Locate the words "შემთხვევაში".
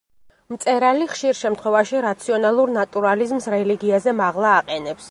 1.41-2.01